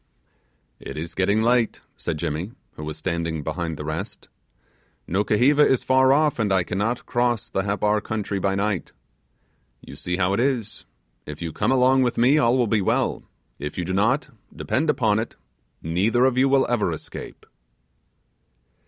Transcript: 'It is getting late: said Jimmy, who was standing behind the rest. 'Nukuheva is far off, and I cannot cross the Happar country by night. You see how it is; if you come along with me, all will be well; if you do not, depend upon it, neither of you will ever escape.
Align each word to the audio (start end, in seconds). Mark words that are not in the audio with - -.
'It 0.79 0.97
is 0.97 1.13
getting 1.13 1.43
late: 1.43 1.81
said 1.95 2.17
Jimmy, 2.17 2.53
who 2.73 2.83
was 2.83 2.97
standing 2.97 3.43
behind 3.43 3.77
the 3.77 3.85
rest. 3.85 4.29
'Nukuheva 5.07 5.61
is 5.63 5.83
far 5.83 6.11
off, 6.11 6.39
and 6.39 6.51
I 6.51 6.63
cannot 6.63 7.05
cross 7.05 7.47
the 7.47 7.61
Happar 7.61 8.01
country 8.03 8.39
by 8.39 8.55
night. 8.55 8.93
You 9.79 9.95
see 9.95 10.17
how 10.17 10.33
it 10.33 10.39
is; 10.39 10.87
if 11.27 11.39
you 11.39 11.53
come 11.53 11.71
along 11.71 12.01
with 12.01 12.17
me, 12.17 12.39
all 12.39 12.57
will 12.57 12.65
be 12.65 12.81
well; 12.81 13.21
if 13.59 13.77
you 13.77 13.85
do 13.85 13.93
not, 13.93 14.31
depend 14.55 14.89
upon 14.89 15.19
it, 15.19 15.35
neither 15.83 16.25
of 16.25 16.35
you 16.35 16.49
will 16.49 16.65
ever 16.67 16.91
escape. 16.91 17.45